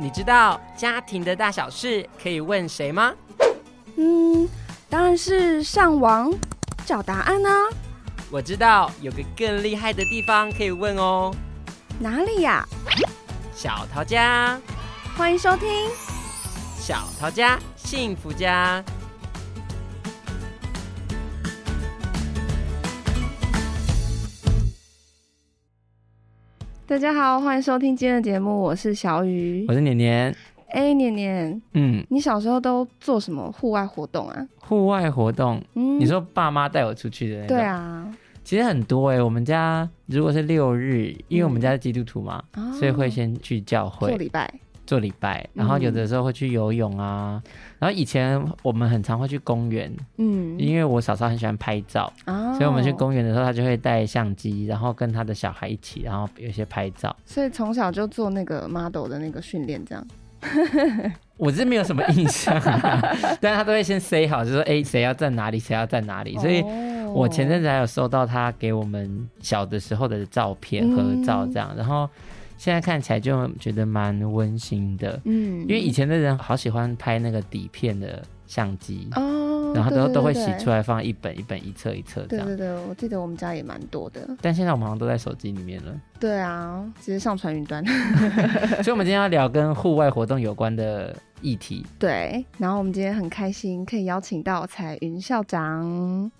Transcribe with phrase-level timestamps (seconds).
[0.00, 3.12] 你知道家庭的大小事可以问谁吗？
[3.98, 4.48] 嗯，
[4.88, 6.32] 当然是上网
[6.86, 7.68] 找答案啊。
[8.30, 11.30] 我知道有个更厉害的地方可以问哦。
[11.98, 12.66] 哪里呀？
[13.54, 14.58] 小桃家，
[15.18, 15.68] 欢迎收听
[16.78, 18.82] 小桃家幸福家。
[26.90, 30.34] 大家好，欢迎收听今天的节目，我是小雨，我是年年。
[30.70, 34.48] 哎、欸，年年，嗯，你小时候都做什么户外活动啊？
[34.58, 37.56] 户外活动，嗯，你说爸妈带我出去的那种？
[37.56, 39.22] 对啊，其实很多哎、欸。
[39.22, 44.52] 我们家如果是六日，因为我们家是基督徒嘛，嗯、所以会先去教会做礼拜。
[44.90, 47.40] 做礼拜，然后有的时候会去游泳啊。
[47.44, 57.14] 嗯、然后以前我们很常会去公园，嗯，因为我嫂嫂很喜欢拍照，哦、所以我们去公园的时候，她就会带相机，然后跟她的小孩一起，然后有些拍照。
[57.24, 60.04] 所以从小就做那个 model 的那个训练，这样。
[61.38, 63.00] 我是没有什么印象、啊，
[63.40, 66.36] 但是他都会先 say 好，就说哎，谁要站哪里，谁要站哪里。
[66.38, 66.64] 所以
[67.14, 72.10] 我前阵子还有收到他给我们小的时候的照片合照，这样，嗯、然后。
[72.60, 82.46] 现在看起来就觉得蛮温馨的，嗯，因为以前的人好喜欢拍那个底片的相机哦，然后都都会洗出来放一本一本一册一册这样。
[82.46, 86.00] 对对对，我记得我们家也蛮多的，但现在我们好像都在手机里面了。
[86.18, 87.82] 对啊，直接上传云端。
[88.84, 91.86] 所以，我们今天要聊跟户外活动有关的议题。
[91.98, 96.30] 对，然后我们今天很开心可以邀请到彩云校长，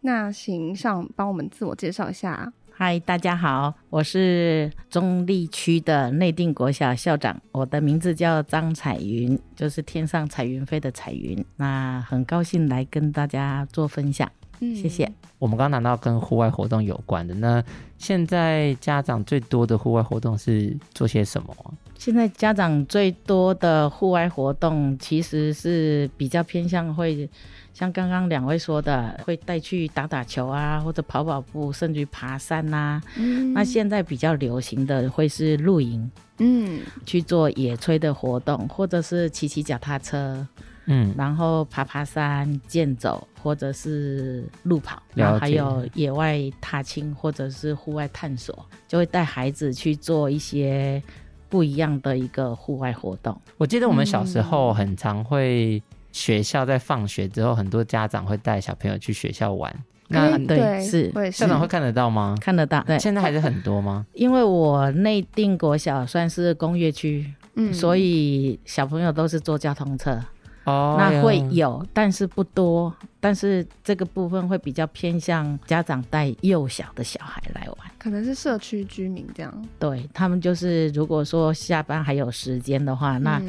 [0.00, 2.50] 那行上帮我们自我介绍一下。
[2.78, 11.42] 嗨，大家好，我是中立区的内定国小校长，我的名字叫张彩云，就是天上彩云飞的彩云。
[11.56, 15.10] 那很高兴来跟大家做分享，嗯，谢谢。
[15.38, 17.64] 我们刚刚谈到跟户外活动有关的，那
[17.96, 21.56] 现在家长最多的户外活动是做些什么？
[21.98, 27.26] 现在家长最多的户外活动其实是比较偏向会。
[27.76, 33.02] 像刚刚两位说的，会带去打打球啊，或者跑跑步，甚至于爬山呐、啊。
[33.18, 40.46] 嗯，那现在比较流行的会是露营，嗯，去做野炊的活动，或者是骑骑脚踏车，
[40.86, 51.02] 嗯，然后爬爬山、健走，或者是路跑，然后还有野外踏青或者是户外探索，就会带孩子去做一些
[51.50, 53.38] 不一样的一个户外活动。
[53.58, 55.82] 我记得我们小时候很常会。
[56.16, 59.70] 学校在放学之后，很多家长会带小朋友去学校玩。
[60.08, 62.34] 那对，对是校长会看得到吗？
[62.40, 62.82] 看得到。
[62.84, 64.06] 对，现在还是很多吗？
[64.14, 70.18] 因为我内定国小算是工业区，嗯，所以小朋友都是坐交通车。
[70.64, 72.94] 哦，那会有，但是不多。
[73.20, 77.75] 但是这个部分会比较偏向家长带幼小的小孩来玩，
[78.06, 79.68] 可能是社区居民这样。
[79.80, 83.42] 对，他们就是，如果说下班还有时间的话，嗯、那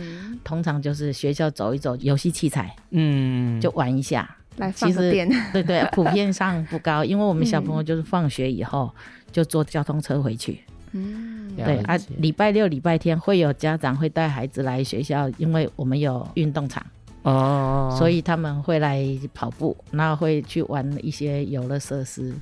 [0.43, 5.29] 通常就是学校走一走，游戏器材，嗯，就玩一下，来放个电。
[5.29, 8.91] 其 实对对，普遍上不高，因为我们小朋友就是放学以后
[9.31, 10.59] 就坐交通车回去。
[10.93, 16.83] 嗯，对啊，礼拜六、礼拜天会有家长会带孩子来学校，因为我们有运动场。
[17.21, 22.33] 哦，所以他们会来跑步，然后会去玩一些游乐设施。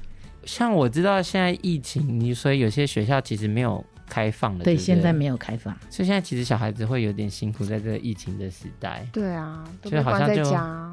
[0.45, 4.63] 像我知道现在疫情，你所以有些学校其实没有开放的。
[4.63, 9.05] 对，对，对，现在没有开放，所以现在其实小孩子会有点辛苦，在这个疫情的时代。
[9.11, 10.43] 对啊，所以好像就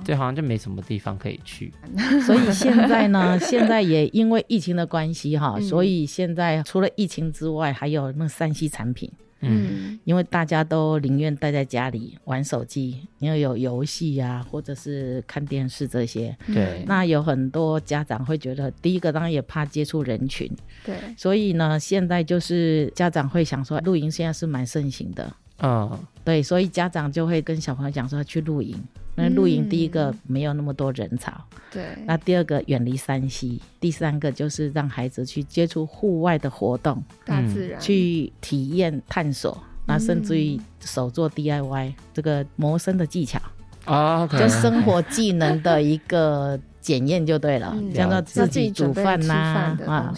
[0.04, 1.72] 对，好像就没什么地方可以去。
[2.26, 9.12] 所以现在呢， 现在也因为疫情的关系哈，嗯、所以现在除了疫情之外，还有那三 C 产品。
[9.42, 16.36] 嗯，因为大家都宁愿待在家里玩手机，因为有游戏呀，或者是看电视这些。
[16.46, 20.50] 对，那有很多家长会觉得，第一个当然也怕接触人群。
[20.84, 25.32] 对，所以呢，现在就是家长会想说，露营现在是蛮盛行的。
[25.60, 28.76] 嗯，对，所以家长就会跟小朋友讲说去露营。
[29.14, 31.84] 那露营第一个没有那么多人潮，嗯、对。
[32.06, 43.40] 那第二个远离山西第三个就是让孩子去接触户外的活动，大自然去体验探索，那甚至于手做 DIY、嗯、这个谋生的技巧
[43.84, 46.58] 啊，okay, 就生活技能的一个。
[46.82, 50.12] 检验就对了，叫做、嗯、自己煮饭呐啊，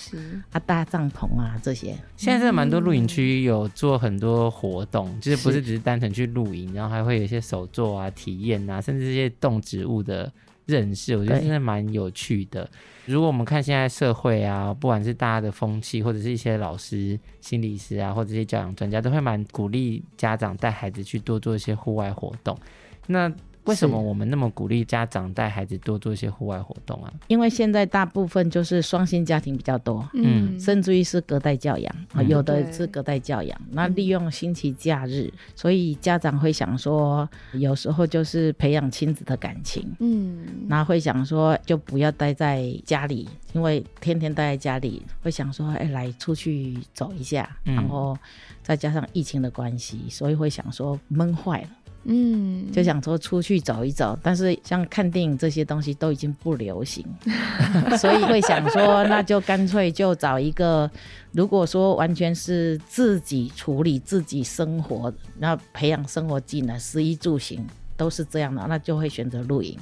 [0.50, 1.94] 啊搭帐篷啊这些。
[2.16, 10.32] 现在蛮多露营区有做很多活动，嗯、就是不是只是单纯去露营，然后还会有一些手作啊、体验啊，甚至这些动植物的
[10.64, 12.68] 认识，我觉得真的蛮有趣的。
[13.04, 22.58] 如果我们看现在社会啊，不管是大家的风气，或者是一些老师、心理师啊，或者一些教养专家，都会蛮鼓励家长带孩子去多做一些户外活动。
[23.06, 23.30] 那
[23.64, 27.12] 为什么我们那么鼓励家长带孩子多做一些户外活动啊？
[27.28, 33.58] 因为现在大部分就是双薪家庭比较多，嗯，甚至于是隔代教养，嗯、有的是隔代教养。
[33.70, 48.16] 那利用星期假日，所以家长会想说，有时候就是培养亲子的感情，嗯，那会想说就不要待在家里，因为天天待在家里，会想说，哎，来出去走一下，嗯、然后
[48.62, 51.68] 再加上疫情的关系，所以会想说闷坏了。
[52.06, 57.04] 嗯，就想说出去走一走，但是像看电影这些东西都已经不流行，
[57.98, 60.90] 所以会想说，那就干脆就找一个，
[61.32, 67.66] 如果说完全是自己处理自己生活，那培养生活技能，食衣住行
[67.96, 69.78] 都是这样的，那就会选择露营。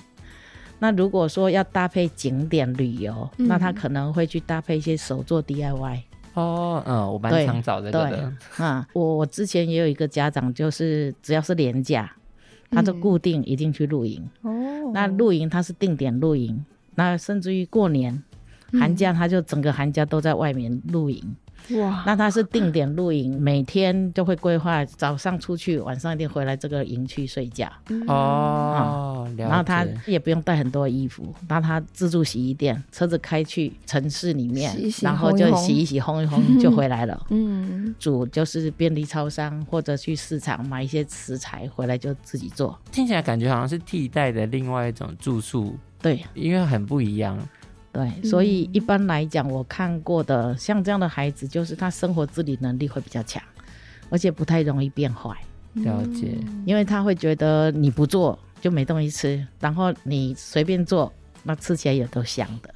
[0.79, 6.03] 那如果说要搭配景点旅游，嗯、那他可能会去搭配一些手作 DIY。
[6.35, 8.33] 哦，嗯，我蛮常找这个的。
[8.57, 12.11] 啊，我我之前也有一个家长，就是只要是年假，
[12.71, 14.23] 他就固定一定去露营。
[14.43, 14.51] 哦，
[14.95, 16.65] 那露营他是定点露营，
[16.95, 18.23] 那甚至于过年、
[18.73, 21.37] 寒假，他就整个寒假都在外面露营。
[21.71, 27.67] 哇，那他是定点露营，每天就会规划早上出去，晚上一定回来这个营区睡觉。
[28.07, 37.27] 哦，嗯、然后他也不用带很多衣服，那他自助洗衣店，车子开去城市里面，洗洗然后就洗一洗、烘一烘就回来了。
[37.31, 42.79] 嗯，煮就是便利超商或者去市场买一些食材回来就自己做。
[42.91, 47.39] 听起来感觉好像是替代的另外一种住宿，对，因为很不一样。
[47.93, 53.43] 对，所以一般来讲，我看过的像这样的孩子，就是他生活自理能力会比较强，
[54.09, 55.37] 而且不太容易变坏。
[55.75, 61.13] 了解，因为他会觉得你不做就没东西吃，然后你随便做，
[61.43, 62.75] 那吃起来也都香的，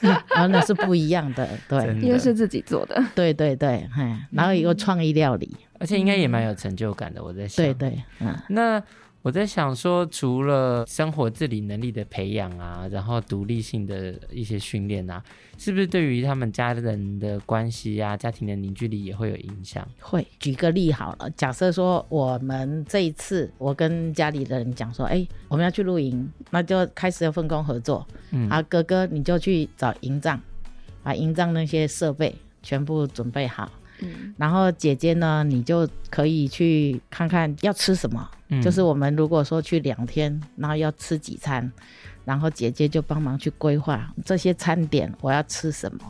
[0.00, 1.48] 然 后那是不一样的。
[1.68, 3.02] 对，的因为是自己做的。
[3.14, 3.86] 对对对，
[4.30, 7.22] 然后有创意料理，而且应该也蛮有成就感的。
[7.22, 8.82] 我在想，对对，嗯，那。
[9.26, 15.20] 我在想说，除了生活自理能力的培养啊，然后独立性的一些训练啊，
[15.58, 19.84] 是不是对于他们家人的关系啊、家庭的凝聚力也会有影响？
[19.98, 20.24] 会。
[20.38, 28.06] 举个例好了，假设说我们这一次，我跟家里的人讲说，哎，我们要去露营，那就开始要分工合作。
[28.30, 30.40] 嗯，啊，哥哥你就去找营帐，
[31.02, 32.32] 把营帐那些设备
[32.62, 33.68] 全部准备好。
[34.00, 38.30] 嗯，然后姐姐呢，你就可以去看看要吃什么。
[38.48, 41.70] 嗯，就是我们如果说去两天，然后要吃几餐，
[42.24, 46.00] 然后姐姐就帮忙去规划这些餐点，我要吃什么，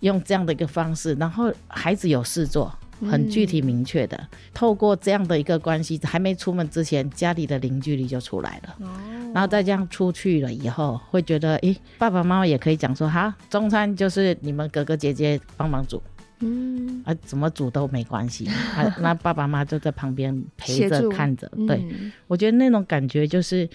[0.00, 2.72] 用这样的一个方式，然后孩子有事做，
[3.10, 8.76] 很具体明确的，嗯，透过这样的一个关系，还没出门之前，家里的凝聚力就出来了。
[8.86, 8.86] 哦，
[9.34, 16.00] 然后再这样出去了以后，会觉得，诶，爸爸妈妈也可以讲说，好，中餐就是你们哥哥姐姐帮忙煮。
[16.40, 18.46] 嗯啊，怎么煮都没关系，
[18.76, 21.50] 啊，那爸爸妈妈就在旁边陪着看着。
[21.56, 21.84] 嗯、对，
[22.26, 23.68] 我觉得那种感觉就是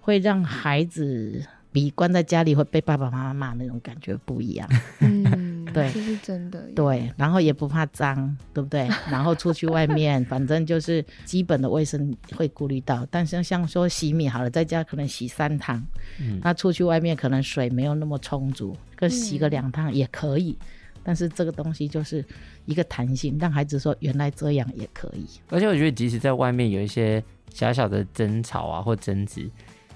[0.00, 4.68] 会让孩子比关在家里会被爸爸妈妈骂那种感觉不一样。
[5.00, 6.60] 嗯，对，这是真的。
[6.74, 8.86] 对，然后也不怕脏，对不对？
[9.10, 13.06] 然后出去外面，反正就是基本的卫生会顾虑到。
[13.10, 15.82] 但是像说洗米好了，在家可能洗三趟，
[16.20, 20.58] 嗯，那出去外面可能水没有那么充足，可洗个两趟也可以。
[21.04, 22.24] 但是这个东西就是
[22.64, 25.26] 一个弹性，让孩子说原来这样也可以。
[25.48, 27.22] 而且我觉得，即使在外面有一些
[27.52, 29.50] 小小的争吵啊或争执，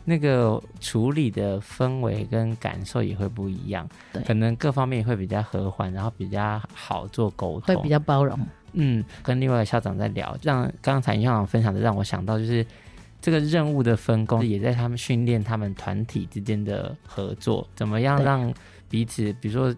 [0.05, 3.89] 那个处理的氛围跟感受也会不一样。
[4.13, 8.39] 对，可能各方面也会比较和缓，然后比较好做沟通，会比较包容。
[8.73, 12.67] 嗯，跟另外一个校长在聊，让刚才校长分享的让我想到，就是
[13.21, 18.53] 这个任务的分工也在他们训练他们团体之间的合作，怎么样让
[18.89, 19.75] 彼此，比如说。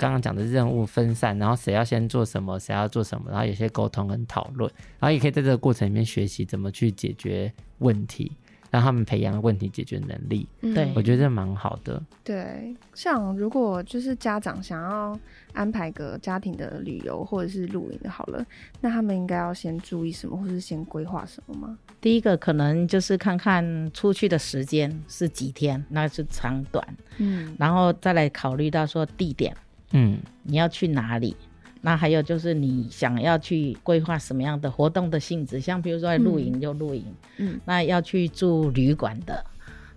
[0.00, 8.32] 刚刚讲的任务分散，然后谁要先做什么，谁要做什么，然后有些沟通跟讨论，然后也可以在这个过程里面学习怎么去解决问题，
[8.70, 10.48] 让他们培养问题解决能力。
[10.62, 12.02] 对、嗯，我觉得这蛮好的。
[12.24, 15.20] 对，像如果就是家长想要
[15.52, 18.42] 安排个家庭的旅游或者是露营好了，
[18.80, 21.76] 那他们应该要先注意什么，或是先规划什么吗？
[22.00, 26.82] 第一个可能就是看看出去的时间是几天，那是长短，
[27.18, 29.54] 嗯，然后再来考虑到说地点。
[29.92, 31.36] 嗯，你要去哪里？
[31.82, 35.58] 那还有就是你想要去规划什么样的活动的性质？
[35.58, 37.04] 像比如说露营就露营，
[37.38, 39.42] 嗯，那要去住旅馆的，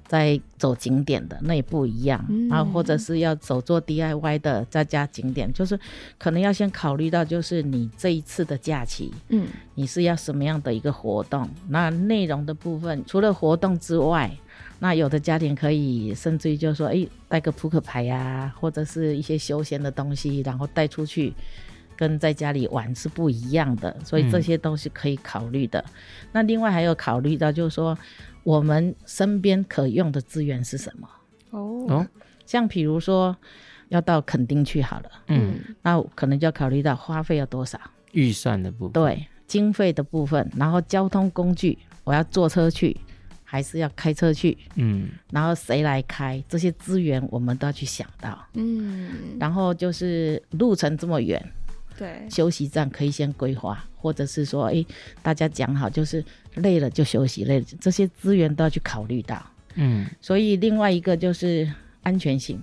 [0.07, 2.25] 在走景点的那也不一样。
[2.29, 5.77] 嗯，然后或者是要走做 DIY 的，再加景点，就是
[6.17, 9.45] 可能要先考虑到就是你这一次的假期，嗯，
[9.75, 11.49] 你是要什么样的一个活动？
[11.67, 14.31] 那内容的部分，除了活动之外。
[14.79, 21.33] 那有的家庭可以甚至于就是说，哎，带个扑克牌呀、啊，或者是一些休闲的东西，然后带出去，
[21.95, 25.79] 跟在家里玩是不一样的，所以这些都是可以考虑的。
[25.79, 25.91] 嗯、
[26.33, 27.97] 那另外还有考虑到就是说，
[28.43, 31.07] 我们身边可用的资源是什么？
[31.51, 32.05] 哦，
[32.45, 33.35] 像比如说
[33.87, 37.79] 要到垦丁去好了，嗯，那可能就要考虑到花费要多少，
[38.11, 42.97] 预算的部分，对，经费的部分，然后交通工具，我要坐车去，
[43.53, 51.39] 还是要开车去，嗯，然后谁来开，这些资源我们都要去想到，嗯，然后就是路程这么远。
[51.95, 54.87] 对，休息站可以先规划，或者是说，哎、欸，
[55.21, 59.39] 大家讲好，就是累了就休息，累了这些资源都要去考虑到。
[59.75, 62.59] 嗯，所以另外一个就是安全性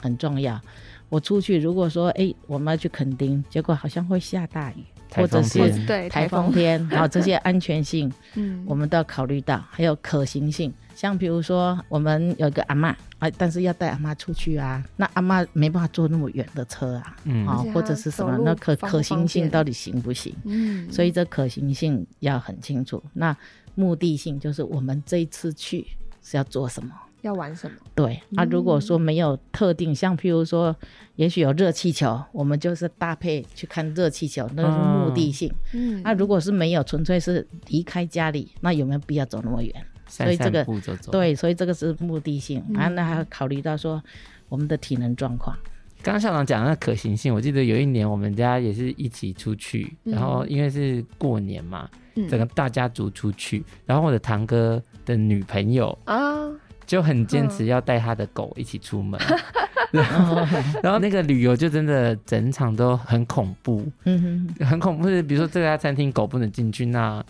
[0.00, 0.60] 很重要。
[1.08, 4.82] 我出去如果说，哎、欸，我们要去垦丁，结果好像会下大雨，
[5.14, 6.52] 或者是对台风。
[6.52, 10.72] 天，然后这些安全性， 嗯，我们都要考虑到，还有可行性。
[10.94, 20.34] 像比如说，我们有一个阿嬷，啊，但是要带阿嬷出去啊，那阿嬷没办法坐那么远的车啊，嗯，啊，或者是什么，那可可行性到底行不行？
[20.44, 23.02] 嗯，所以这可行性要很清楚。
[23.14, 23.34] 那
[23.74, 25.86] 目的性就是我们这一次去
[26.22, 26.92] 是要做什么，
[27.22, 27.76] 要玩什么？
[27.94, 30.76] 对，啊，如果说没有特定，像譬如说，
[31.16, 35.50] 也许有热气球，我们就是搭配去看热气球，那是目的性。
[35.72, 39.72] 嗯，那如果是没有，纯粹是离开家里，那有没有必要走那么远？
[40.06, 40.66] 所以这个
[41.10, 44.02] 对，所以这个是目的性，然后呢还要考虑到说
[44.50, 45.56] 我们的体能状况。
[46.02, 56.50] 刚刚校长讲的那可行性，我记得有一年我们家也是一起出去，嗯、然后因为是过年嘛，嗯、整个大家族出去，然后我的堂哥的女朋友啊
[56.92, 59.18] 就很坚持要带他的狗一起出门，
[59.90, 60.36] 然后
[60.82, 67.24] 然后那个旅游就真的整场都很恐怖，嗯哼，很恐怖，是比如说这家餐厅狗不能进去，那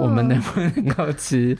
[0.00, 1.54] 我们能不能够吃？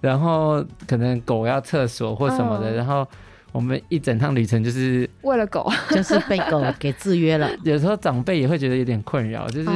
[0.00, 3.06] 然后可能狗要厕所或什么的，嗯、然后
[3.52, 7.50] 我们一整趟旅程就是为了狗，就是被狗给制约了。
[7.62, 9.68] 有时候长辈也会觉得有点困扰，就是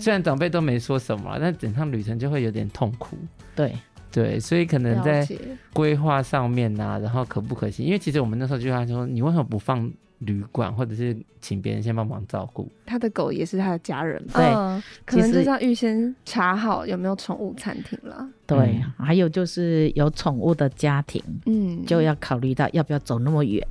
[0.00, 3.18] 虽然长辈都没说什么，但整趟旅程就会有点痛苦。
[3.54, 3.70] 对
[4.14, 5.28] 对，所以可能在
[5.74, 7.84] 规划上面啊，然后可不可行？
[7.84, 9.92] 因为其实我们那时候就他说，你为什么不放？
[10.20, 14.24] 旅馆，或者是请别人先帮忙照顾他的狗，也是他的家人。
[14.32, 18.26] 对，嗯、可能就是要预先查好有没有宠物餐厅了。
[18.46, 23.66] 对，嗯、还有就是有宠物的家庭，嗯，就要考虑到要不要走那么远。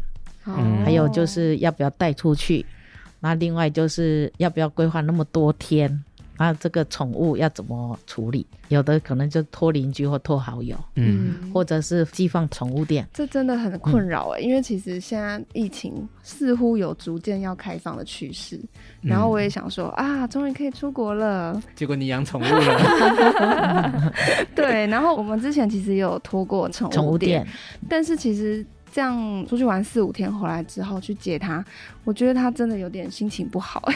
[0.45, 2.63] 嗯，还有就是要不要带出去。
[3.19, 6.03] 那另外就是要不要规划那么多天。
[6.37, 8.45] 那这个宠物要怎么处理？
[8.69, 13.07] 有的可能就托邻居或托好友，嗯，或者是寄放宠物店。
[13.13, 18.55] 这真的很困扰哎，嗯、因为其实现在疫情似乎有逐渐要开放的趋势。
[19.01, 21.61] 嗯、然后我也想说啊，终于可以出国了。
[21.75, 24.13] 结果你养宠物了。
[24.55, 27.47] 对，然后我们之前其实也有托过宠物店，宠物店，
[27.87, 31.63] 但是其实这样出去玩四五天回来之后去接它，
[32.03, 33.87] 我觉得它真的有点心情不好。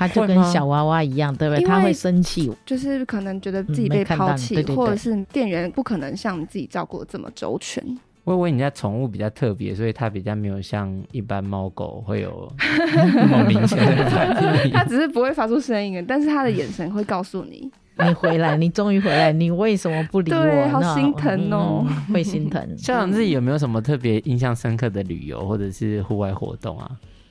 [0.00, 1.62] 他就跟小娃娃一样，对不对？
[1.62, 7.84] 他会生气，就是可能觉得自己被抛弃，嗯、或者是店员不可能像你自己照顾的这么周全。
[8.24, 12.50] 我以为你家宠物比较特别，所以它比较没有像一般猫狗会有
[13.14, 14.72] 那么明显的反应。
[14.72, 20.38] 它只是不会发出声音，但是它的眼神会告诉你：你回来，你终于回来，你为什么不理我？
[20.42, 22.66] 对，好心疼哦，嗯、会心疼。
[22.78, 26.90] 校长自己有没有什么特别印象深刻的旅游或者是户外活动啊？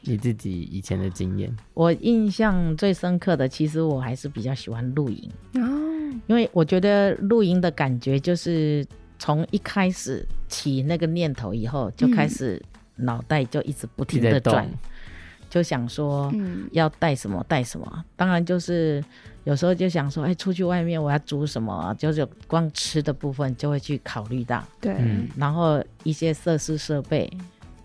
[0.10, 5.62] 你自己以前的经验，我印象最深刻的，其实我还是比较喜欢露营哦，
[6.26, 8.84] 因为我觉得露营的感觉就是
[9.20, 12.60] 从一开始起那个念头以后，就开始
[12.96, 14.74] 脑袋就一直不停的转，嗯、
[15.48, 16.34] 就想说
[16.72, 18.06] 要带什么带什么。
[18.16, 19.04] 当然就是
[19.44, 24.96] 有时候就想说，哎，出去外面我要煮什么，就是光吃的部分就会去考虑到，对，
[25.38, 27.32] 然后一些设施设备。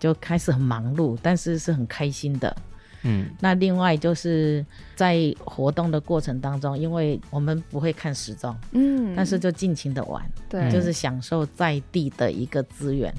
[0.05, 2.55] 就开始很忙碌，但是是很开心的。
[3.01, 4.63] 嗯，那另外就是
[4.95, 13.11] 在活动的过程当中，因为我们不会看时钟，嗯，但是就尽情的玩，对，就是享受在地的一个资源，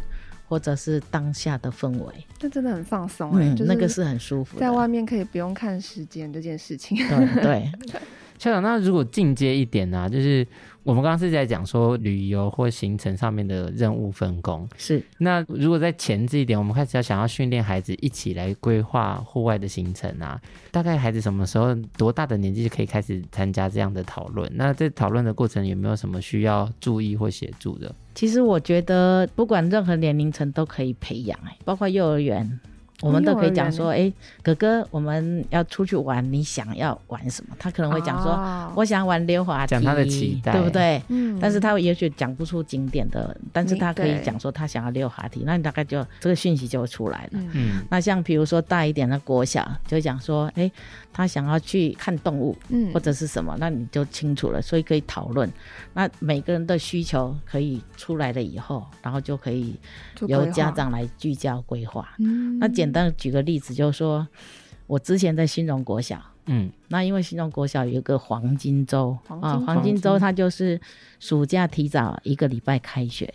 [0.49, 2.15] 或者是当下的氛围。
[2.41, 6.97] 那真的很放松，欸，嗯，那个是很舒服，在外面可以不用看时间这件事情。
[6.97, 7.43] 对对。
[7.43, 7.73] 对
[8.39, 10.09] 校长，那如果进阶一点呢、啊？
[10.09, 10.47] 就是
[10.87, 14.67] 我们刚刚是在讲说旅游或行程上面的任务分工。
[14.77, 15.03] 是。
[15.19, 20.41] 那如果在前置一点，我们开始要想要训练孩子一起来规划户外的行程啊，
[20.71, 24.49] 大概孩子什么时候多大的年纪就可以开始参加这样的讨论？
[24.55, 27.93] 那在讨论的过程有没有什么需要注意或协助的？
[28.15, 32.61] 其实我觉得不管任何年龄层都可以培养，包括幼儿园。
[33.03, 37.55] 我们都可以讲说，哎、欸，哥哥，我们要出去玩，你想要玩什么？
[37.59, 41.03] 他可能会讲说，哦、我想玩溜滑梯，讲他的期待，对不对？
[41.09, 41.39] 嗯。
[41.39, 47.41] 但是他也许讲不出景点的，但是他可以讲说他想要溜滑梯，那你大概就这个讯息就会出来了。
[47.53, 47.85] 嗯。
[47.91, 50.73] 那像比如说大一点的国小，就讲说，哎、欸，
[51.13, 55.51] 他想要去看动物，嗯，或者是什么，那你就清楚了，所以可以讨论。
[55.93, 59.77] 那每个人的需求可以出来了以后，然后就可以
[60.27, 62.09] 由家长来聚焦规划。
[62.19, 62.59] 嗯。
[62.59, 64.27] 那简单举个例子，就是说，
[64.87, 70.81] 我之前在新荣国小，嗯，那因为新荣国小有一个黄金周啊，黄金周它就是
[71.19, 73.33] 暑假提早一个礼拜开学，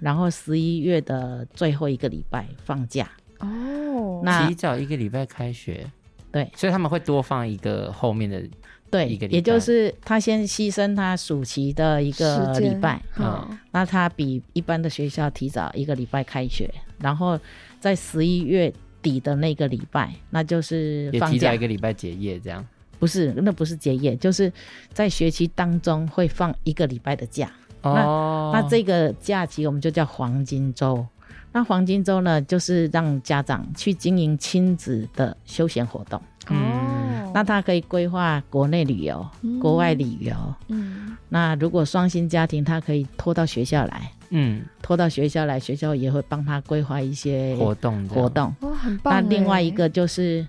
[0.00, 3.08] 然后十一月的最后一个礼拜放假。
[3.38, 5.88] 哦，那提早一个礼拜开学，
[6.32, 8.42] 对，所以他们会多放一个后面的，
[8.90, 17.38] 对，一个礼拜，也就是他先牺牲他暑期的一个礼拜，嗯，那他比一般的学校提早一个礼拜开学，然后
[17.78, 18.74] 在十一月。
[19.02, 22.64] 底的那个礼拜，那就是放假，也提早一个礼拜结业，这样
[22.98, 23.32] 不是？
[23.36, 24.52] 那不是结业，就是
[24.92, 27.50] 在学期当中会放一个礼拜的假。
[27.82, 31.06] 哦，那那这个假期我们就叫黄金周。
[31.52, 36.20] 那黄金周呢，就是让家长去经营亲子的休闲活动。
[36.48, 40.34] 哦，那他可以规划国内旅游、嗯、国外旅游。
[40.68, 44.10] 嗯，那如果双薪家庭，他可以拖到学校来。
[44.30, 48.54] 嗯，拖到学校来，学校也会帮他规划一些活动活动。
[48.60, 49.14] 哇，很棒！
[49.14, 50.46] 那另外一个就是，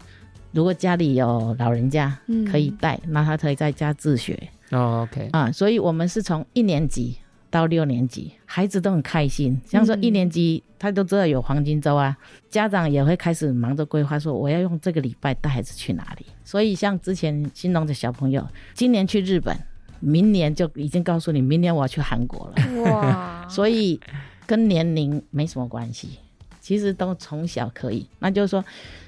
[0.52, 2.18] 如果家里有老人家
[2.52, 4.38] 可以带，嗯、那他可以在家自学。
[4.72, 5.30] 哦，OK。
[5.32, 7.18] 啊，所以我们是从一年级
[7.50, 9.60] 到六年级，孩子都很开心。
[9.66, 16.26] 像说一年级，他都知道有黄金周啊，嗯、家长也会开始忙着规划，说我要用这个礼拜带孩子去哪里。
[16.44, 19.56] 所以像之前新农的小朋友，今年去日本。
[20.00, 22.82] 明年就已经告诉你，明年我要去韩国了。
[22.84, 23.48] 哇！
[23.50, 24.00] 所以
[24.46, 26.20] 跟年龄没什么关系，
[26.60, 28.08] 其实都从小可以。
[28.20, 28.64] 那就是说，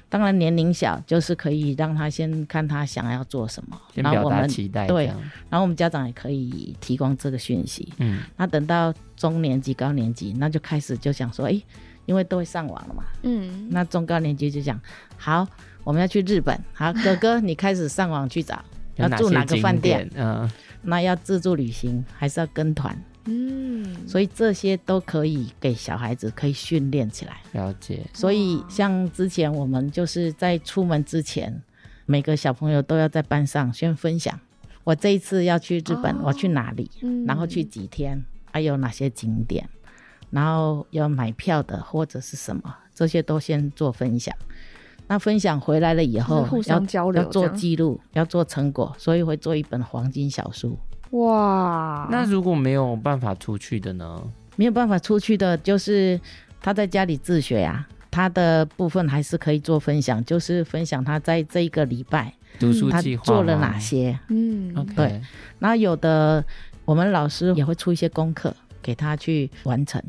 [0.08, 4.86] 当然年龄小，就是可以让他先看他想要做什么，先表达期待。
[4.86, 5.06] 对，
[5.48, 7.92] 然后我们家长也可以提供这个讯息。
[7.98, 11.64] 嗯，那等到中年级、高年级，那就开始就想说，哎、欸，
[12.06, 13.04] 因为都会上网了嘛。
[13.22, 14.78] 嗯，那中高年级就讲，
[15.16, 15.46] 好，
[15.84, 16.58] 我们要去日本。
[16.72, 18.62] 好，哥哥，你开始上网去找，
[18.96, 20.10] 要住哪个饭店？
[20.16, 20.50] 嗯。
[20.82, 22.96] 那要自助旅行还是要跟团？
[23.24, 27.36] 嗯，所以这些都可以给小孩子可以训练起来。
[27.52, 28.04] 了解。
[28.12, 31.62] 所以像之前我们就是在出门之前，
[32.04, 34.38] 每个小朋友都要在班上先分享，
[34.82, 39.68] 我这一次要去日本，哦、我去哪里，嗯、然后去几天，还有哪些景点，
[40.30, 44.34] 然后要买票的或者是什么，这些都先做分享。
[45.12, 50.74] 那分享回来了以后，互相交流，要做记录，要做成果，所以会做一本黄金小书。
[51.10, 52.08] 哇！
[52.10, 54.22] 那如果没有办法出去的呢？
[54.56, 56.18] 没有办法出去的，就是
[56.62, 57.88] 他在家里自学呀、啊。
[58.10, 64.18] 他的部分还是可以做分享，就是分享他在这一个礼拜读书计划做了哪些。
[64.28, 65.20] 嗯，对。
[65.60, 66.42] 后有的
[66.86, 70.02] 我们老师也会出一些功课给他去完成。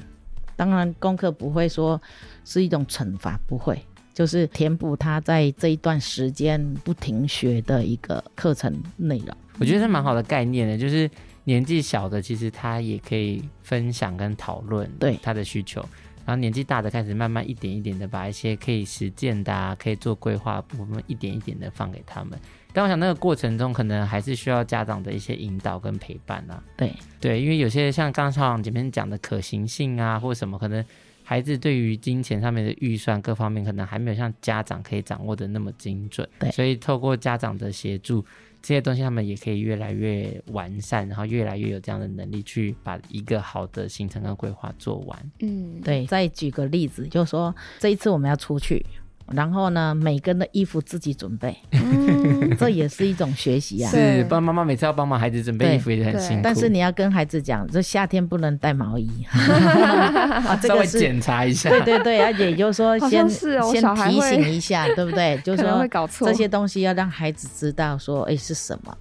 [0.56, 2.02] 当然，功课不会说
[2.46, 3.78] 是一种惩罚，不会。
[4.14, 10.78] 就是填补他在这一段时间不停学的一个课程内容，我觉得是蛮好的概念的。
[10.78, 11.10] 就是
[11.46, 15.82] 年纪小的，其实他也可以分享跟讨论对他的需求，
[16.26, 22.38] 然后年纪大的开始慢慢一点一点的把一些可以实践的、啊、可以做规划部分一点一点的放给他们。
[22.72, 26.64] 但我想那个过程中，可能还是需要家长的一些引导跟陪伴啊。
[26.78, 30.86] 对对，因为有些像刚刚校长前面讲的可行性啊，或者什么可能。
[31.24, 38.24] 孩子对于金钱上面的预算各方面可能还没有像家长可以掌握的那么精准，对，所以透过家长的协助，
[38.62, 45.32] 这些东西他们也可以越来越完善，然后越来越有这样的能力去把一个好的行程跟规划做完。
[45.40, 46.06] 嗯，对。
[46.06, 48.86] 再举个例子，就是说这一次我们要出去。
[49.32, 53.90] 然后呢，每个人的衣服自己准备，嗯、这也是一种学习啊。
[53.90, 56.42] 是，爸爸妈妈每次要帮忙孩子准备衣服也很辛苦。
[56.44, 61.70] 但是你要跟孩子讲，这夏天不能带毛衣， 啊、这个稍微检查一下。
[61.70, 65.40] 对对对，而且也就是说先，先、哦、先提醒一下，对不对？
[65.44, 65.88] 就是说
[66.20, 68.96] 这些东西要让孩子知道，说哎是什么。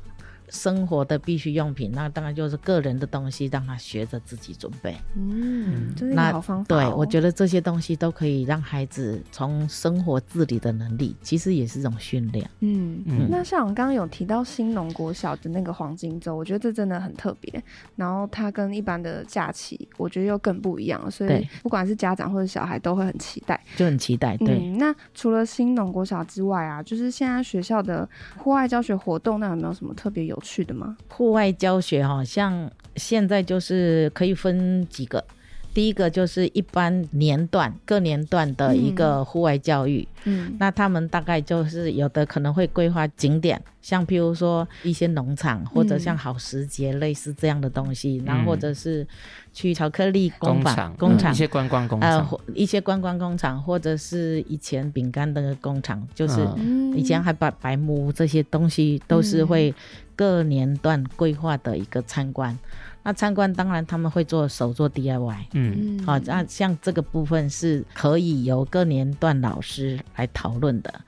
[0.53, 4.95] 生活的必需用品，那当然就是个人的东西，让他学着自己准备。
[5.17, 6.79] 嗯，这是一个好方法哦。
[6.79, 12.49] 对，我觉得这些东西都可以让孩子从生活自理的能力，其实也是一种训练。
[12.61, 13.29] 嗯嗯。
[13.31, 17.65] 那像我刚刚有提到新农国小的那个黄金周，我觉得这真的很特别。
[17.97, 21.11] 然后它跟一般的假期，我觉得又更不一样。
[21.11, 24.37] 所以不管是家长或者小孩都会很期待，就很期待。
[24.37, 24.59] 对。
[24.59, 30.97] 嗯，那除了新农国小之外啊，就是现在学校的户外教学活动，那有没有什么特别有去的吗？
[31.09, 35.25] 户外教学哈，像现在就是可以分几个，
[35.73, 49.07] 第一个就是一般年段各年段的一个户外教育，嗯，那他们大概就是有的可能会规划景点，像譬如说一些农场或者像好时节类似这样的东西，嗯、然后或者是
[49.55, 56.47] 去巧克力工坊、工厂、工厂、嗯、一些观光工厂，呃，一些观光工厂或者是以前饼干的工厂，就是
[56.95, 59.75] 以前还把白木这些东西都是会
[60.17, 62.59] 各年段规划的一个参观。
[63.05, 71.01] 那参观当然他们会做手做 DIY，嗯，好，那像这个部分是可以由各年段老师来讨论的。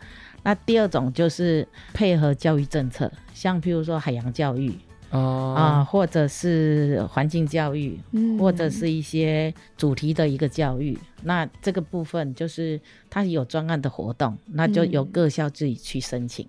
[0.43, 4.77] 那第二种就是配合教育政策，像譬如说海洋教育，
[5.11, 10.99] 哦啊，或者是环境教育，嗯，或者是一些主题的一个教育。
[11.23, 16.45] 那这个部分就是它有专案的活动，那就由各校自己去申请。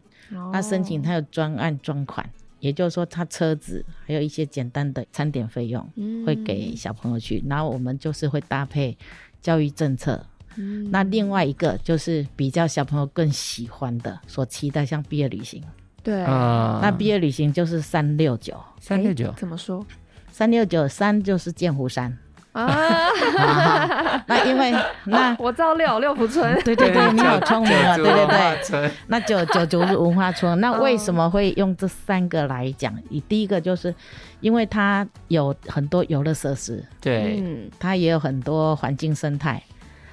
[0.51, 2.27] 那申请它有专案专款。
[2.65, 5.87] 也就是说，他车子还有一些简单的餐点费用
[6.25, 8.97] 会给小朋友去，嗯、然后我们就是会搭配
[9.39, 10.19] 教育政策。
[10.55, 15.61] 嗯、那另外一个就是比较小朋友更喜欢的，所期待像毕业旅行。
[16.01, 19.85] 对啊，那毕业旅行就是三六九，三六九怎么说？
[20.31, 22.17] 三六九三就是剑湖山。
[22.55, 24.73] 啊，那因为
[25.05, 28.25] 那我知道六六福村， 对对对，你好聪明啊，对对
[28.69, 32.93] 对，那九九九是文化村，那为什么会用这三个来讲？
[33.09, 33.93] 你第一个就是
[34.39, 37.43] 因为它有很多游乐设施，对，
[37.77, 39.61] 它也 有很多环境生态，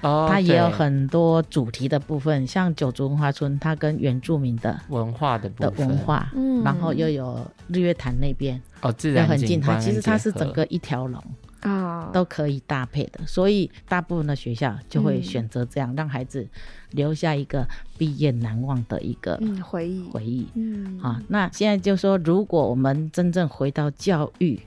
[0.01, 11.23] 哦，它也有很多主题的部分，像九族文化村，它跟原住民的文化的的文化，嗯，然后又有日月潭那边，哦，自然很近，它其实它是整个一条龙。
[11.63, 16.47] 啊，都可以搭配的，所以大部分的学校就会选择这样，嗯、让孩子
[16.91, 20.47] 留下一个毕业难忘的一个回忆回忆。
[20.53, 24.59] 嗯，啊，那现在就说，如果我们真正回到教育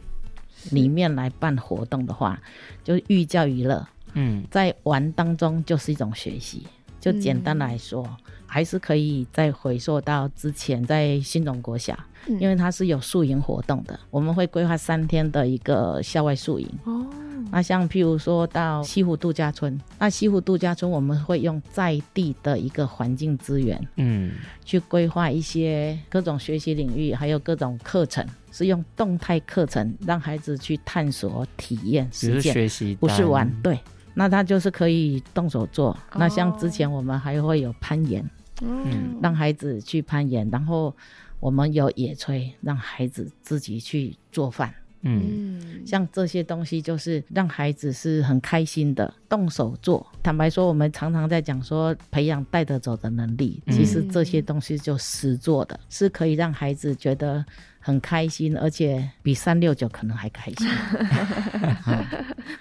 [0.70, 2.40] 里面来办活动的话，
[2.78, 3.86] 是就是寓教于乐。
[4.14, 6.66] 嗯，在玩当中就是一种学习。
[6.98, 16.68] 就简单来说，嗯、还是可以再回溯到之前在新农国小，嗯、因为它是有宿营活动的，我们会规划三天的一个校外宿营。
[16.84, 17.06] 哦，
[17.50, 24.32] 那像譬如说到西湖度假村，那西湖度假村我们会用在地的一个环境资源，嗯，
[24.64, 33.78] 去规划一些各种学习领域，还有各种课程，是用动态课程让孩子去探索、体验、实践，学习不是玩，对。
[34.18, 35.88] 那他就是可以动手做。
[35.88, 36.22] Oh.
[36.22, 38.24] 那像之前我们还会有攀岩，
[38.62, 40.96] 嗯，让孩子去攀岩，然后
[41.38, 44.74] 我们有野炊，让孩子自己去做饭，
[45.06, 50.06] 嗯，像这些东西就是让孩子是很开心的动手做。
[50.22, 57.44] 坦白说，我们常常在讲说培养带得走的能力，其实这些东西就实做的，是可以让孩子觉得。
[57.78, 60.66] 很开心，而且比三六九可能还开心。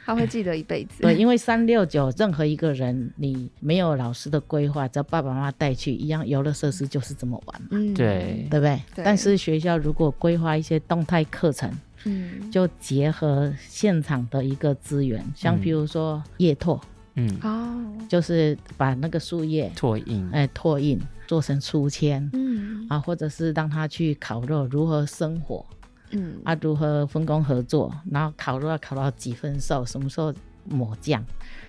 [0.06, 1.02] 他会记得一辈子。
[1.02, 7.70] 对，因为三六九任何一个人，你没有老师的规划，只要爸爸妈妈带去，一样游乐设施就是这么玩嘛。
[7.72, 8.80] 嗯，对，对不对？
[8.94, 9.04] 对。
[9.04, 11.72] 但是学校如果规划一些动态课程，
[12.06, 16.82] 嗯，就结合现场的一个资源，像比如说叶拓。
[17.18, 25.65] 嗯，哦，就是把那个树叶拓印，哎，拓印做成书签，嗯，啊，或者是让他去烤肉，如何生火，
[26.12, 30.34] 嗯，啊，如何分工合作，然后烤肉要烤到几分熟，什么时候
[30.65, 31.24] 抹酱，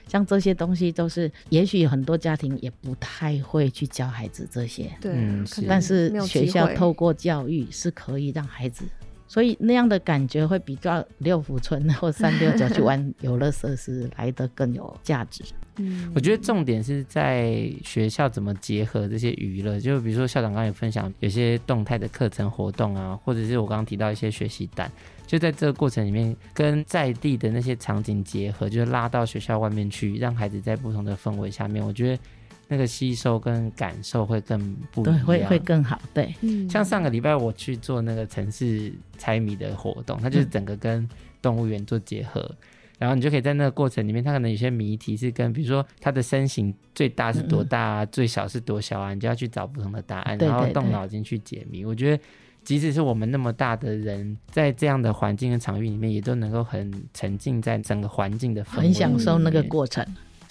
[0.09, 8.85] 像这些东西都是，也许很多家庭也不太会去教孩子这些，对，嗯，但是学校透过教育是可以让孩子。
[9.29, 15.43] 所以那样的感觉会比较六福村或三六九去玩游乐设施来得更有价值。
[15.79, 24.91] 嗯，我觉得重点是在学校怎么结合这些娱乐，就比如说校长刚刚有分享有些动态的课程活动啊，或者是我刚刚提到一些学习单，
[25.27, 32.23] 就在这个过程里面跟在地的那些场景结合，就是拉到学校外面去，让孩子在不同的氛围下面，我觉得。
[32.69, 34.59] 那个吸收跟感受会更
[34.93, 36.01] 不一样，对，会会更好。
[36.13, 41.09] 对，嗯，像上个礼拜我去做那个城市猜谜的活动，它就是整个跟
[41.41, 42.57] 动物园做结合，嗯、
[42.99, 51.85] 然后你就可以在那个过程里面，它可能有些谜题是跟，比如说它的身形最大是多大啊，嗯、最小是多小啊，你就要去找不同的答案，然后动脑筋去解谜。
[51.85, 52.23] 我觉得，
[52.65, 60.05] 即使是我们那么大的人，在这样的环境跟场域里面，也都能够很沉浸在整个环境的氛围，很享受那个过程。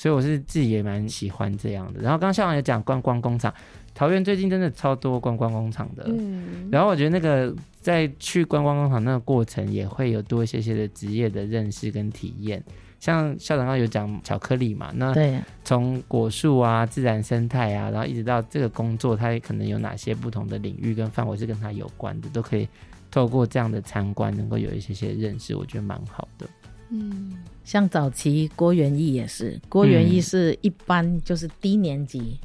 [0.05, 1.99] 所以我是自己也蛮喜欢这样的。
[1.99, 3.51] 然后刚刚校长也讲观光工厂，
[3.95, 6.05] 桃园最近真的超多观光工厂的。
[6.05, 6.69] 嗯。
[6.71, 12.63] 然后我觉得那个在去观光工厂那个过程，也会有多一些些的职业的认识跟体验。
[12.99, 22.69] 像校长刚刚有讲巧克力嘛，那对，从果树啊、自然生态啊，然后一直到这个工作，它可能有哪些不同的领域跟范围是跟它有关的，都可以
[23.09, 26.47] 透过这样的参观，能够有一些些认识，我觉得蛮好的。
[26.89, 32.39] 嗯，像早期郭元义也是，郭元义是一般就是低年级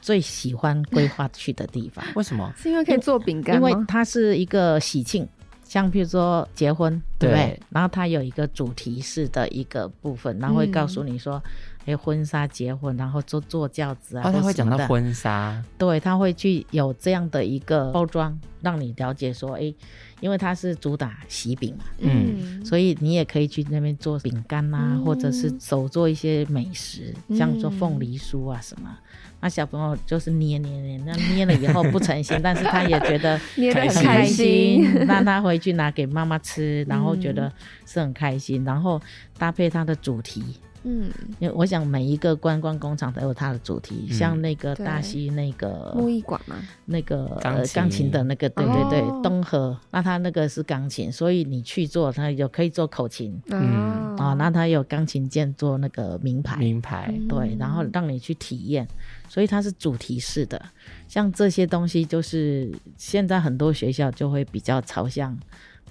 [0.00, 2.04] 最喜欢规划去的地方。
[2.14, 2.52] 为什么？
[2.56, 5.28] 是因为可以做饼干因为它是一个喜庆。
[5.64, 7.46] 像譬如说结婚，对不对？
[7.46, 11.40] 对，然后它有一个主题式的一个部分，然后会告诉你说，
[11.96, 14.22] 婚纱结婚，然后坐坐轿子啊。
[14.26, 15.62] 哦，他会讲到婚纱。
[15.78, 19.72] 对，他会去有这样的一个包装，让你了解说，哎，
[20.20, 28.90] 因为它是主打喜饼嘛，嗯，所以你也可以去那边做饼干啊，嗯、或者是手做一些美食，像做凤梨酥啊什么。
[29.42, 37.50] 那小朋友就是捏捏捏，那捏了以后不成型，但是他也觉得 捏得很开心，那他回去拿给妈妈吃，然后觉得
[37.86, 39.00] 是很开心，然后
[39.38, 40.44] 搭配他的主题。
[40.82, 54.00] 嗯，因为我想每一个观光工厂都有它的主题，嗯、像那个大溪那个木艺馆嘛，那个钢琴、呃、钢琴的那个，对对对，哦、东河，那它那个是钢琴，所以你去做，它有可以做口琴，嗯。
[54.20, 58.86] 啊，那它有钢琴键做那个名牌，名牌，对，然后让你去体验，
[59.30, 60.60] 所以它是主题式的，
[61.08, 65.34] 像这些东西就是现在很多学校就会比较朝向。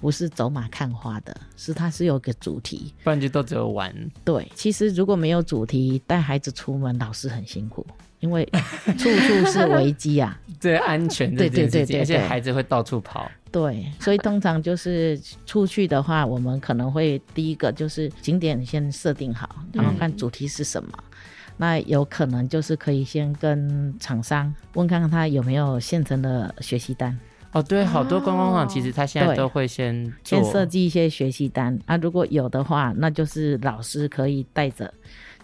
[0.00, 3.94] 不是走马看花的，是它是有个主题，不然就都只有玩。
[4.24, 7.86] 对，其实如果没有主题，带孩子出门，老师很辛苦，
[8.20, 8.44] 因为
[8.86, 10.40] 处处是危机啊。
[10.58, 13.30] 对，安全对对对对，而且孩子会到处跑。
[13.52, 20.90] 对，所以通常就是出去的话，我们可能会第一个就是景点先设定好，然后看主题是什么。
[20.94, 21.04] 嗯、
[21.56, 27.18] 那有可能就是可以先跟厂商问看看他有没有现成的学习单。
[27.52, 34.92] 哦，对，好多观光网其实他现在都会先先设计一些学习单啊，如果有的话，那就是老师可以带着，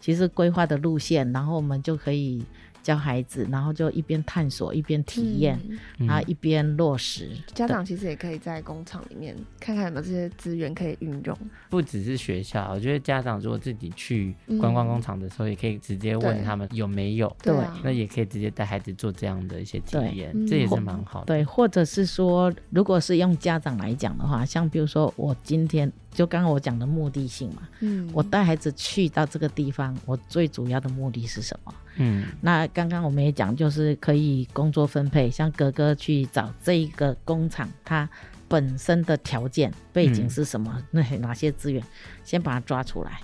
[0.00, 2.44] 其实规划的路线，然后我们就可以。
[2.86, 5.60] 教孩子，然后就一边探索一边体验，
[5.98, 7.30] 嗯、然后一边落实。
[7.52, 11.36] 家长其实也可以在工厂里面看看有没有这些资源可以运用。
[11.68, 17.36] 不只是学校，我觉得家长如果自己去观光工厂的时候，也可以直接问他们有没有。
[17.42, 21.26] 对，那也可以直接带孩子做这样的一些体验，这也是蛮好的。
[21.26, 25.92] 对，或者是说，如果是用家长来讲的话，像比如说我今天。
[26.16, 31.74] 就刚刚我讲的目的性嘛，嗯，我带孩子去到这个地方，我最主要的目的是什么？
[31.96, 38.08] 嗯，那刚刚我们也讲，就是可以工作分配，像哥哥去找这一个工厂，它
[38.48, 40.82] 本身的条件背景是什么？
[40.90, 41.84] 那、嗯、哪些资源，
[42.24, 43.20] 先把它抓出来，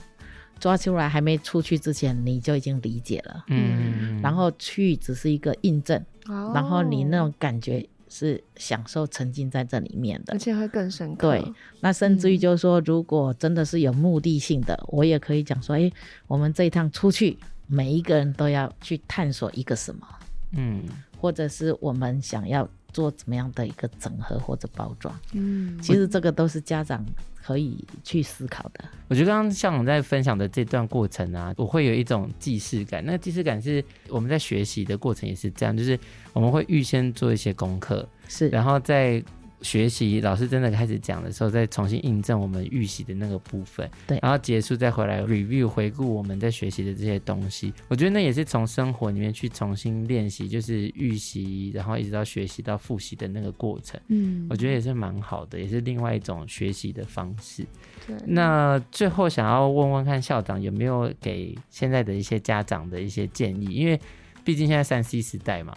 [0.61, 7.89] 抓出来还没出去之前，你就已经理解了，嗯，然后去只是一个印证，哦、然后你那种感觉。
[8.13, 11.31] 是享受沉浸在这里面的，而且会更深刻。
[11.31, 15.93] 对，那甚至于就是说，如果真的是有目的性的，嗯、我也可以讲说，哎、欸，
[16.27, 20.07] 我们这一趟出去，每一个人都要去探索一个什么，
[20.53, 20.85] 嗯，
[21.19, 27.03] 或者是我们想要做怎么样的一个整合或者包装，嗯，其实这个都是家长。
[27.43, 28.85] 可以去思考的。
[29.09, 33.03] 我觉得刚刚向总在分享的这段过程啊，我会有一种既视感。
[33.05, 35.99] 那既视感是我们在学习的过程也是这样，就是
[36.33, 39.23] 我们会预先做一些功课，是，然后在。
[39.63, 47.73] 学习老师真的开始讲的时候，再重新印证我们预习的那个部分，对，然后结束再回来 review 回顾我们在学习的这些东西。
[47.89, 54.01] 我觉得那也是从生活里面去重新练习，就是预习，然后一直到学习到复习的那个过程。
[54.09, 57.65] 嗯，我觉得也是蛮好的，也是另外一种学习的方式。
[58.07, 64.01] 对，那最后想要问问看校长有没有给现在的一些家长的一些建议，因为
[64.45, 65.75] 毕竟现在三 C 时代嘛。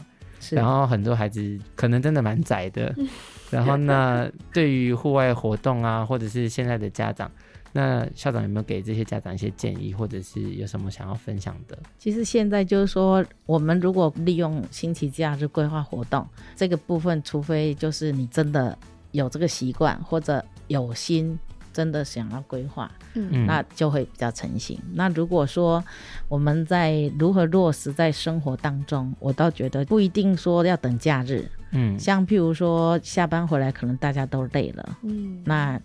[0.51, 2.93] 然后很多孩子可能真的蛮窄的，
[3.49, 7.31] 然后那对于户外活动啊，或者是现在的家长，
[7.71, 11.77] 那校长有没有给这些家长一些建议，或者是有什么想要分享的？
[11.97, 18.77] 其实现在就是说，我们如果利用星期假日规划活动这个部分，除非就是你真的
[19.11, 21.37] 有这个习惯或者有心。
[21.75, 24.79] 真的想要规划，嗯，那就会比较成型。
[24.93, 25.83] 那如果说
[26.29, 35.77] 我们在如何落实在生活当中，我倒觉得不一定说要等假日，嗯，像譬如说下班回来，可能大家都累了，嗯，那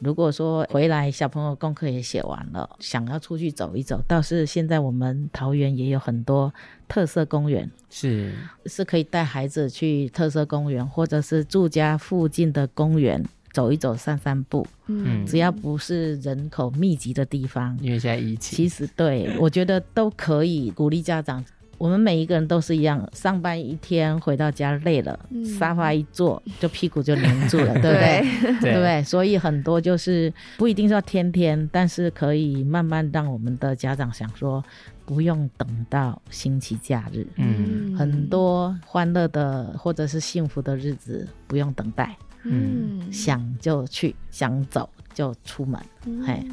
[0.00, 6.52] 如果说回来小朋友功课也写完了，想要出去走一走，倒是现在我们桃园也有很多
[6.86, 8.34] 特色公园，是。
[8.66, 13.24] 是可以带孩子去特色公园，或者是住家附近的公园。
[13.52, 21.44] 走一走，散散步，嗯，只要不是人口密集的地方，因为现在疫情，其实对我觉得都可以鼓励家长。
[21.76, 28.60] 我们每一个人都是一样，上班一天回到家累了，嗯、沙发一坐就屁股就黏住了， 对不对？
[28.60, 29.00] 对不对？
[29.04, 34.60] 所以很多就是不一定是要天天，但是可以慢慢让我们的家长想说，
[35.06, 42.16] 不用等到星期假日，嗯，很多欢乐的或者是幸福的日子不用等待。
[42.44, 45.80] 嗯，想就去，想走就出门，
[46.26, 46.44] 嘿。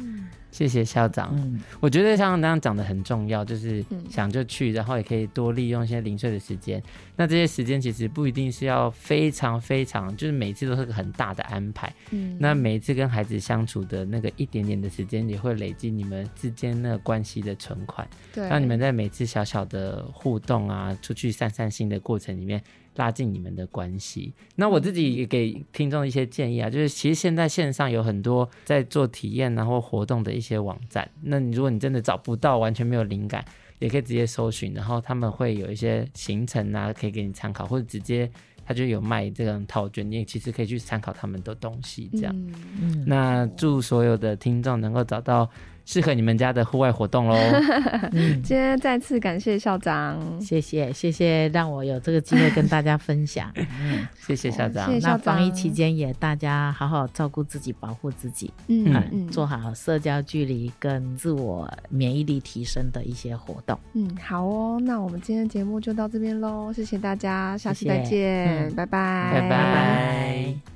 [0.52, 1.28] 谢谢校长。
[1.34, 6.82] 嗯，我觉得像刚刚讲的很重要，就是想就去，然后也可以多利用一些零碎的时间。
[7.14, 11.92] 那这些时间其实不一定是要非常非常，就是每次都是个很大的安排。
[12.10, 18.08] 嗯，那每一次跟孩子相处的那个一点点的时间，也会累积你们之间那个关系的存款。
[18.32, 22.62] 对，让你们在每次小小的互动啊，出去散散心的过程里面。
[22.96, 24.32] 拉近你们的关系。
[24.56, 31.08] 那我自己也给听众一些建议啊，就是其实现在线上有很多在做体验然后活动的一些网站。
[31.22, 33.44] 那你如果你真的找不到，完全没有灵感，
[33.78, 38.30] 也可以直接搜寻，然后他们会有一些行程啊，可以给你参考，或者直接
[38.64, 42.10] 他就有卖这种套卷，你也其实可以去参考他们的东西。
[42.12, 42.34] 这样，
[42.80, 45.48] 嗯，那祝所有的听众能够找到。
[45.86, 47.36] 适合你们家的户外活动喽！
[48.42, 53.50] 今天再次感谢校长，谢谢谢谢，让我有这个机会跟大家分享。
[53.56, 54.86] 嗯，谢谢校长。
[54.88, 55.18] 谢谢校长。
[55.18, 58.52] 那防疫期间也大家好好照顾自己，保护自己。
[58.66, 63.78] 嗯嗯，做好社交距离跟自我免疫力提升的一些活动。
[63.94, 64.80] 嗯，好哦。
[64.82, 70.75] 那我们今天节目就到这边喽，谢谢大家，下期再见，谢谢拜拜，拜拜。